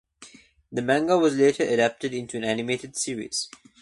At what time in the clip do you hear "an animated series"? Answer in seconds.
2.37-3.49